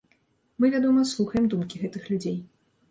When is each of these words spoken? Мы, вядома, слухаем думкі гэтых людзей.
Мы, 0.63 0.71
вядома, 0.75 1.03
слухаем 1.13 1.45
думкі 1.53 1.85
гэтых 1.87 2.03
людзей. 2.15 2.39